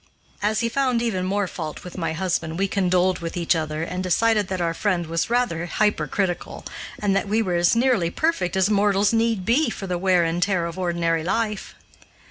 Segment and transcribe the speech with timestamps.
[0.41, 4.01] As he found even more fault with my husband, we condoled with each other and
[4.03, 6.65] decided that our friend was rather hypercritical
[6.97, 10.41] and that we were as nearly perfect as mortals need be for the wear and
[10.41, 11.75] tear of ordinary life.